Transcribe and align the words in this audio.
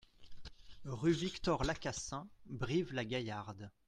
Rue 0.85 1.11
Victor 1.11 1.63
Lacassin, 1.63 2.27
Brive-la-Gaillarde 2.47 3.69